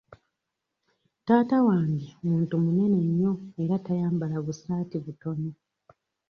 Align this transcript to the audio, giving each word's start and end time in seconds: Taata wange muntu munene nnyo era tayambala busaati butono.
Taata 1.25 1.57
wange 1.67 2.07
muntu 2.27 2.53
munene 2.63 2.99
nnyo 3.07 3.31
era 3.63 3.75
tayambala 3.85 4.37
busaati 4.45 4.97
butono. 5.05 5.49